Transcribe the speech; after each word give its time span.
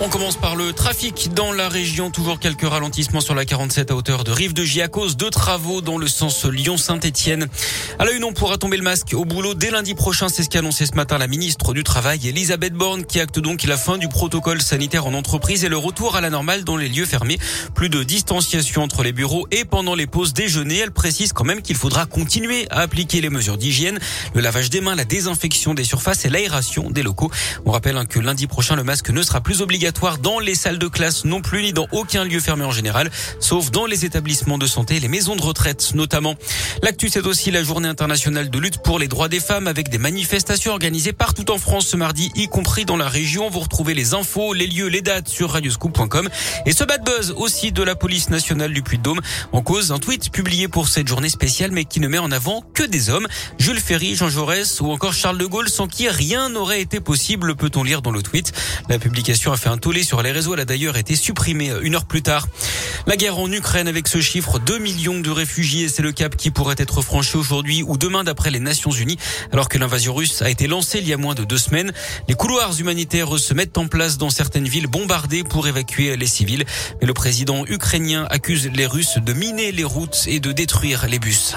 On 0.00 0.08
commence 0.08 0.36
par 0.36 0.54
le 0.54 0.72
trafic 0.72 1.34
dans 1.34 1.50
la 1.50 1.68
région. 1.68 2.12
Toujours 2.12 2.38
quelques 2.38 2.62
ralentissements 2.62 3.20
sur 3.20 3.34
la 3.34 3.44
47 3.44 3.90
à 3.90 3.96
hauteur 3.96 4.22
de 4.22 4.30
Rive 4.30 4.52
de 4.52 4.62
J 4.62 4.80
à 4.80 4.86
cause 4.86 5.16
de 5.16 5.28
travaux 5.28 5.80
dans 5.80 5.98
le 5.98 6.06
sens 6.06 6.44
Lyon-Saint-Etienne. 6.44 7.48
À 7.98 8.04
la 8.04 8.12
une, 8.12 8.22
on 8.22 8.32
pourra 8.32 8.58
tomber 8.58 8.76
le 8.76 8.84
masque 8.84 9.12
au 9.14 9.24
boulot 9.24 9.54
dès 9.54 9.72
lundi 9.72 9.96
prochain. 9.96 10.28
C'est 10.28 10.44
ce 10.44 10.50
qu'a 10.50 10.60
annoncé 10.60 10.86
ce 10.86 10.94
matin 10.94 11.18
la 11.18 11.26
ministre 11.26 11.74
du 11.74 11.82
Travail, 11.82 12.28
Elisabeth 12.28 12.74
Borne, 12.74 13.06
qui 13.06 13.18
acte 13.18 13.40
donc 13.40 13.64
la 13.64 13.76
fin 13.76 13.98
du 13.98 14.06
protocole 14.06 14.62
sanitaire 14.62 15.04
en 15.04 15.14
entreprise 15.14 15.64
et 15.64 15.68
le 15.68 15.76
retour 15.76 16.14
à 16.14 16.20
la 16.20 16.30
normale 16.30 16.62
dans 16.62 16.76
les 16.76 16.88
lieux 16.88 17.04
fermés. 17.04 17.38
Plus 17.74 17.88
de 17.88 18.04
distanciation 18.04 18.84
entre 18.84 19.02
les 19.02 19.12
bureaux 19.12 19.48
et 19.50 19.64
pendant 19.64 19.96
les 19.96 20.06
pauses 20.06 20.32
déjeuner. 20.32 20.78
Elle 20.78 20.92
précise 20.92 21.32
quand 21.32 21.44
même 21.44 21.60
qu'il 21.60 21.76
faudra 21.76 22.06
continuer 22.06 22.68
à 22.70 22.82
appliquer 22.82 23.20
les 23.20 23.30
mesures 23.30 23.58
d'hygiène, 23.58 23.98
le 24.32 24.42
lavage 24.42 24.70
des 24.70 24.80
mains, 24.80 24.94
la 24.94 25.04
désinfection 25.04 25.74
des 25.74 25.84
surfaces 25.84 26.24
et 26.24 26.30
l'aération 26.30 26.88
des 26.88 27.02
locaux. 27.02 27.32
On 27.66 27.72
rappelle 27.72 27.98
que 28.06 28.20
lundi 28.20 28.46
prochain, 28.46 28.76
le 28.76 28.84
masque 28.84 29.10
ne 29.10 29.22
sera 29.22 29.40
plus 29.40 29.60
obligatoire 29.60 29.87
dans 30.22 30.38
les 30.38 30.54
salles 30.54 30.78
de 30.78 30.86
classe 30.86 31.24
non 31.24 31.40
plus, 31.40 31.62
ni 31.62 31.72
dans 31.72 31.86
aucun 31.92 32.24
lieu 32.24 32.40
fermé 32.40 32.64
en 32.64 32.70
général, 32.70 33.10
sauf 33.40 33.70
dans 33.70 33.86
les 33.86 34.04
établissements 34.04 34.58
de 34.58 34.66
santé 34.66 35.00
les 35.00 35.08
maisons 35.08 35.36
de 35.36 35.42
retraite 35.42 35.92
notamment. 35.94 36.34
L'actu, 36.82 37.08
c'est 37.08 37.26
aussi 37.26 37.50
la 37.50 37.62
journée 37.62 37.88
internationale 37.88 38.50
de 38.50 38.58
lutte 38.58 38.78
pour 38.78 38.98
les 38.98 39.08
droits 39.08 39.28
des 39.28 39.40
femmes 39.40 39.66
avec 39.66 39.88
des 39.88 39.98
manifestations 39.98 40.72
organisées 40.72 41.12
partout 41.12 41.50
en 41.50 41.58
France 41.58 41.86
ce 41.86 41.96
mardi, 41.96 42.30
y 42.34 42.48
compris 42.48 42.84
dans 42.84 42.96
la 42.96 43.08
région. 43.08 43.48
Vous 43.50 43.60
retrouvez 43.60 43.94
les 43.94 44.14
infos, 44.14 44.52
les 44.52 44.66
lieux, 44.66 44.88
les 44.88 45.00
dates 45.00 45.28
sur 45.28 45.50
radioscoop.com. 45.50 46.28
Et 46.66 46.72
ce 46.72 46.84
bad 46.84 47.04
buzz 47.04 47.34
aussi 47.36 47.72
de 47.72 47.82
la 47.82 47.94
police 47.94 48.30
nationale 48.30 48.72
du 48.72 48.82
Puy-de-Dôme 48.82 49.20
en 49.52 49.62
cause 49.62 49.90
un 49.90 49.98
tweet 49.98 50.30
publié 50.30 50.68
pour 50.68 50.88
cette 50.88 51.08
journée 51.08 51.30
spéciale 51.30 51.72
mais 51.72 51.84
qui 51.84 52.00
ne 52.00 52.08
met 52.08 52.18
en 52.18 52.30
avant 52.30 52.62
que 52.74 52.82
des 52.82 53.10
hommes. 53.10 53.26
Jules 53.58 53.80
Ferry, 53.80 54.14
Jean 54.14 54.28
Jaurès 54.28 54.80
ou 54.80 54.90
encore 54.90 55.12
Charles 55.12 55.38
de 55.38 55.46
Gaulle 55.46 55.68
sans 55.68 55.88
qui 55.88 56.08
rien 56.08 56.50
n'aurait 56.50 56.80
été 56.80 57.00
possible, 57.00 57.56
peut-on 57.56 57.82
lire 57.82 58.02
dans 58.02 58.10
le 58.10 58.22
tweet. 58.22 58.52
La 58.88 58.98
publication 58.98 59.52
a 59.52 59.56
fait 59.56 59.68
un 59.68 59.77
tollé 59.78 60.02
sur 60.02 60.22
les 60.22 60.32
réseaux. 60.32 60.54
Elle 60.54 60.60
a 60.60 60.64
d'ailleurs 60.64 60.96
été 60.96 61.16
supprimée 61.16 61.72
une 61.82 61.94
heure 61.94 62.06
plus 62.06 62.22
tard. 62.22 62.46
La 63.06 63.16
guerre 63.16 63.38
en 63.38 63.50
Ukraine 63.50 63.88
avec 63.88 64.08
ce 64.08 64.20
chiffre 64.20 64.58
2 64.58 64.78
millions 64.78 65.20
de 65.20 65.30
réfugiés, 65.30 65.88
c'est 65.88 66.02
le 66.02 66.12
cap 66.12 66.36
qui 66.36 66.50
pourrait 66.50 66.74
être 66.78 67.00
franchi 67.00 67.36
aujourd'hui 67.36 67.82
ou 67.82 67.96
demain 67.96 68.24
d'après 68.24 68.50
les 68.50 68.60
Nations 68.60 68.90
Unies, 68.90 69.18
alors 69.52 69.68
que 69.68 69.78
l'invasion 69.78 70.14
russe 70.14 70.42
a 70.42 70.50
été 70.50 70.66
lancée 70.66 70.98
il 70.98 71.08
y 71.08 71.12
a 71.12 71.16
moins 71.16 71.34
de 71.34 71.44
deux 71.44 71.58
semaines. 71.58 71.92
Les 72.28 72.34
couloirs 72.34 72.78
humanitaires 72.78 73.38
se 73.38 73.54
mettent 73.54 73.78
en 73.78 73.86
place 73.86 74.18
dans 74.18 74.30
certaines 74.30 74.68
villes 74.68 74.88
bombardées 74.88 75.44
pour 75.44 75.68
évacuer 75.68 76.16
les 76.16 76.26
civils. 76.26 76.64
Mais 77.00 77.06
le 77.06 77.14
président 77.14 77.64
ukrainien 77.66 78.26
accuse 78.30 78.70
les 78.72 78.86
Russes 78.86 79.18
de 79.18 79.32
miner 79.32 79.72
les 79.72 79.84
routes 79.84 80.24
et 80.26 80.40
de 80.40 80.52
détruire 80.52 81.06
les 81.06 81.18
bus. 81.18 81.54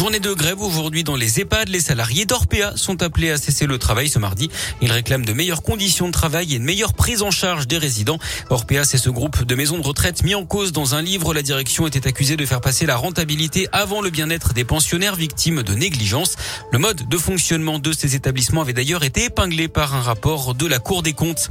Journée 0.00 0.18
de 0.18 0.32
grève 0.32 0.62
aujourd'hui 0.62 1.04
dans 1.04 1.14
les 1.14 1.40
EHPAD. 1.40 1.68
Les 1.68 1.78
salariés 1.78 2.24
d'Orpea 2.24 2.74
sont 2.74 3.02
appelés 3.02 3.32
à 3.32 3.36
cesser 3.36 3.66
le 3.66 3.76
travail 3.76 4.08
ce 4.08 4.18
mardi. 4.18 4.48
Ils 4.80 4.90
réclament 4.90 5.26
de 5.26 5.34
meilleures 5.34 5.62
conditions 5.62 6.06
de 6.06 6.12
travail 6.12 6.54
et 6.54 6.56
une 6.56 6.64
meilleure 6.64 6.94
prise 6.94 7.20
en 7.20 7.30
charge 7.30 7.68
des 7.68 7.76
résidents. 7.76 8.18
Orpea, 8.48 8.84
c'est 8.84 8.96
ce 8.96 9.10
groupe 9.10 9.44
de 9.44 9.54
maisons 9.54 9.76
de 9.76 9.82
retraite 9.82 10.22
mis 10.22 10.34
en 10.34 10.46
cause 10.46 10.72
dans 10.72 10.94
un 10.94 11.02
livre. 11.02 11.34
La 11.34 11.42
direction 11.42 11.86
était 11.86 12.06
accusée 12.06 12.38
de 12.38 12.46
faire 12.46 12.62
passer 12.62 12.86
la 12.86 12.96
rentabilité 12.96 13.68
avant 13.72 14.00
le 14.00 14.08
bien-être 14.08 14.54
des 14.54 14.64
pensionnaires 14.64 15.16
victimes 15.16 15.62
de 15.62 15.74
négligence. 15.74 16.36
Le 16.72 16.78
mode 16.78 17.06
de 17.06 17.18
fonctionnement 17.18 17.78
de 17.78 17.92
ces 17.92 18.14
établissements 18.14 18.62
avait 18.62 18.72
d'ailleurs 18.72 19.04
été 19.04 19.24
épinglé 19.24 19.68
par 19.68 19.94
un 19.94 20.00
rapport 20.00 20.54
de 20.54 20.66
la 20.66 20.78
Cour 20.78 21.02
des 21.02 21.12
comptes. 21.12 21.50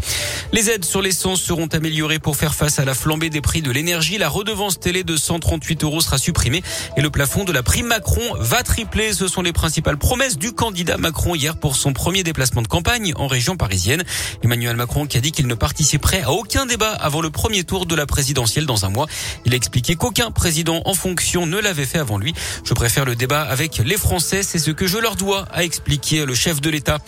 Les 0.53 0.71
aides 0.71 0.85
sur 0.85 1.03
l'essence 1.03 1.39
seront 1.39 1.67
améliorées 1.67 2.17
pour 2.17 2.35
faire 2.35 2.55
face 2.55 2.79
à 2.79 2.85
la 2.85 2.95
flambée 2.95 3.29
des 3.29 3.41
prix 3.41 3.61
de 3.61 3.69
l'énergie. 3.69 4.17
La 4.17 4.27
redevance 4.27 4.79
télé 4.79 5.03
de 5.03 5.17
138 5.17 5.83
euros 5.83 6.01
sera 6.01 6.17
supprimée 6.17 6.63
et 6.97 7.01
le 7.01 7.11
plafond 7.11 7.43
de 7.43 7.51
la 7.51 7.61
prime 7.61 7.85
Macron 7.85 8.38
va 8.39 8.63
tripler. 8.63 9.13
Ce 9.13 9.27
sont 9.27 9.41
les 9.41 9.51
principales 9.51 9.97
promesses 9.97 10.37
du 10.37 10.53
candidat 10.53 10.97
Macron 10.97 11.35
hier 11.35 11.57
pour 11.57 11.75
son 11.75 11.93
premier 11.93 12.23
déplacement 12.23 12.61
de 12.61 12.67
campagne 12.67 13.13
en 13.17 13.27
région 13.27 13.57
parisienne. 13.57 14.03
Emmanuel 14.43 14.77
Macron 14.77 15.05
qui 15.05 15.17
a 15.17 15.21
dit 15.21 15.31
qu'il 15.31 15.45
ne 15.45 15.53
participerait 15.53 16.21
à 16.21 16.31
aucun 16.31 16.65
débat 16.65 16.91
avant 16.91 17.21
le 17.21 17.29
premier 17.29 17.63
tour 17.65 17.85
de 17.85 17.95
la 17.95 18.05
présidentielle 18.05 18.65
dans 18.65 18.85
un 18.85 18.89
mois. 18.89 19.07
Il 19.45 19.53
a 19.53 19.57
expliqué 19.57 19.95
qu'aucun 19.95 20.31
président 20.31 20.81
en 20.85 20.93
fonction 20.93 21.45
ne 21.45 21.59
l'avait 21.59 21.85
fait 21.85 21.99
avant 21.99 22.17
lui. 22.17 22.33
Je 22.63 22.73
préfère 22.73 23.03
le 23.03 23.15
débat 23.15 23.41
avec 23.41 23.77
les 23.79 23.97
Français, 23.97 24.41
c'est 24.41 24.59
ce 24.59 24.71
que 24.71 24.87
je 24.87 24.97
leur 24.97 25.17
dois, 25.17 25.45
a 25.51 25.63
expliqué 25.63 26.25
le 26.25 26.33
chef 26.33 26.61
de 26.61 26.69
l'État. 26.69 26.99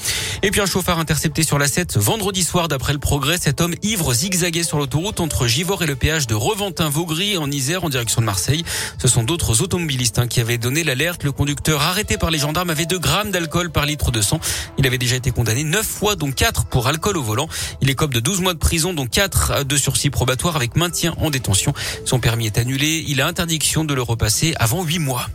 Et 0.44 0.52
puis 0.52 0.60
un 0.60 0.66
chauffard 0.66 1.00
intercepté 1.00 1.44
sur 1.44 1.58
la 1.58 1.68
7 1.68 1.98
vendredi 1.98 2.44
soir 2.44 2.68
d'après 2.68 2.94
le 2.94 3.00
progrès. 3.00 3.38
Cet 3.38 3.62
homme 3.62 3.76
ivre 3.84 4.14
zigzaguait 4.14 4.64
sur 4.64 4.78
l'autoroute 4.78 5.22
entre 5.22 5.48
Givors 5.48 5.82
et 5.82 5.88
le 5.88 5.96
péage 5.96 6.28
de 6.28 6.36
Reventin-Vaugry 6.36 7.38
en 7.38 7.50
Isère 7.50 7.86
en 7.86 7.90
direction 7.90 8.20
de 8.22 8.26
Marseille. 8.26 8.66
Ce 9.02 9.08
sont 9.08 9.24
d'autres 9.24 9.62
automobilistes 9.62 10.20
hein, 10.20 10.28
qui 10.28 10.42
avaient 10.42 10.58
donné 10.58 10.84
l'alerte 10.84 11.21
le 11.24 11.32
conducteur 11.32 11.82
arrêté 11.82 12.18
par 12.18 12.32
les 12.32 12.40
gendarmes 12.40 12.70
avait 12.70 12.86
2 12.86 13.00
grammes 13.00 13.32
d'alcool 13.32 13.72
par 13.72 13.86
litre 13.86 14.12
de 14.12 14.22
sang. 14.22 14.40
Il 14.78 14.88
avait 14.88 14.98
déjà 14.98 15.16
été 15.16 15.32
condamné 15.32 15.64
9 15.64 15.86
fois, 15.86 16.16
dont 16.16 16.32
4 16.32 16.66
pour 16.66 16.88
alcool 16.88 17.18
au 17.18 17.24
volant. 17.24 17.48
Il 17.82 17.90
écope 17.90 18.14
de 18.14 18.20
12 18.20 18.42
mois 18.42 18.54
de 18.54 18.60
prison, 18.60 18.94
dont 18.94 19.08
4 19.08 19.64
de 19.64 19.78
sursis 19.78 20.10
probatoires 20.10 20.56
avec 20.56 20.76
maintien 20.76 21.14
en 21.18 21.30
détention. 21.30 21.74
Son 22.06 22.20
permis 22.20 22.48
est 22.48 22.58
annulé. 22.58 23.04
Il 23.08 23.22
a 23.22 23.28
interdiction 23.28 23.84
de 23.84 23.94
le 23.94 24.02
repasser 24.02 24.54
avant 24.58 24.84
8 24.84 25.00
mois. 25.00 25.28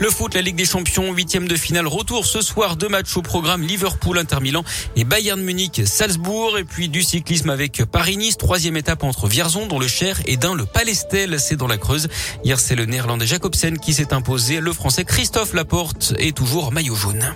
Le 0.00 0.08
foot, 0.08 0.34
la 0.34 0.40
Ligue 0.40 0.56
des 0.56 0.64
Champions, 0.64 1.12
huitième 1.12 1.46
de 1.46 1.56
finale, 1.56 1.86
retour 1.86 2.24
ce 2.24 2.40
soir, 2.40 2.76
deux 2.76 2.88
matchs 2.88 3.18
au 3.18 3.22
programme 3.22 3.60
Liverpool, 3.60 4.16
Inter 4.16 4.40
Milan 4.40 4.64
et 4.96 5.04
Bayern 5.04 5.38
Munich, 5.38 5.82
Salzbourg, 5.84 6.56
et 6.56 6.64
puis 6.64 6.88
du 6.88 7.02
cyclisme 7.02 7.50
avec 7.50 7.84
Paris-Nice, 7.84 8.38
troisième 8.38 8.78
étape 8.78 9.04
entre 9.04 9.28
Vierzon, 9.28 9.66
dont 9.66 9.78
le 9.78 9.88
Cher, 9.88 10.18
et 10.24 10.38
d'un 10.38 10.54
le 10.54 10.64
Palestel, 10.64 11.38
c'est 11.38 11.56
dans 11.56 11.66
la 11.66 11.76
Creuse. 11.76 12.08
Hier, 12.44 12.58
c'est 12.58 12.76
le 12.76 12.86
néerlandais 12.86 13.26
Jacobsen 13.26 13.78
qui 13.78 13.92
s'est 13.92 14.14
imposé, 14.14 14.60
le 14.60 14.72
français 14.72 15.04
Christophe 15.04 15.52
Laporte 15.52 16.14
est 16.18 16.34
toujours 16.34 16.72
maillot 16.72 16.94
jaune. 16.94 17.34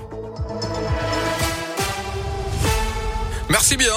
Merci 3.50 3.76
bien. 3.76 3.92